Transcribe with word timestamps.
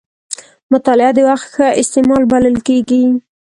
مطالعه 0.71 1.11
د 1.15 1.19
وخت 1.29 1.45
ښه 1.53 1.67
استعمال 1.81 2.21
بلل 2.31 2.55
کېږي. 2.67 3.01